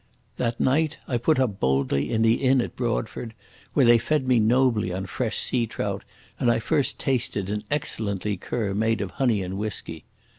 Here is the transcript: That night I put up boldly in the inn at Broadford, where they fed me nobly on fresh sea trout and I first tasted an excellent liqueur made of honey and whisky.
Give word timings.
That 0.37 0.59
night 0.59 0.97
I 1.07 1.19
put 1.19 1.37
up 1.39 1.59
boldly 1.59 2.11
in 2.11 2.23
the 2.23 2.41
inn 2.41 2.59
at 2.59 2.75
Broadford, 2.75 3.33
where 3.75 3.85
they 3.85 3.99
fed 3.99 4.27
me 4.27 4.39
nobly 4.39 4.91
on 4.91 5.05
fresh 5.05 5.37
sea 5.37 5.67
trout 5.67 6.05
and 6.39 6.49
I 6.49 6.57
first 6.57 6.97
tasted 6.97 7.51
an 7.51 7.63
excellent 7.69 8.25
liqueur 8.25 8.73
made 8.73 9.01
of 9.01 9.11
honey 9.11 9.43
and 9.43 9.59
whisky. 9.59 10.05